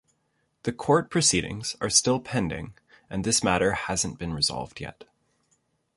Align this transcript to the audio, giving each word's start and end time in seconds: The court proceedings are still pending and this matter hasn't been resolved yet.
The 0.63 0.71
court 0.73 1.11
proceedings 1.11 1.75
are 1.79 1.91
still 1.91 2.19
pending 2.19 2.73
and 3.07 3.23
this 3.23 3.43
matter 3.43 3.73
hasn't 3.73 4.17
been 4.17 4.33
resolved 4.33 4.81
yet. 4.81 5.03